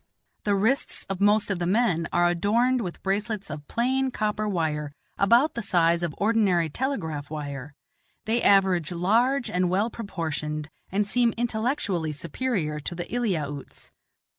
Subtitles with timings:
[0.45, 4.93] The wrists of most of the men are adorned with bracelets of plain copper wire
[5.15, 7.75] about the size of ordinary telegraph wire;
[8.25, 13.91] they average large and well proportioned, and seem intellectually superior to the Eliautes.